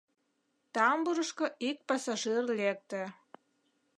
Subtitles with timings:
[0.73, 3.01] Тамбурышко ик пассажир лекте.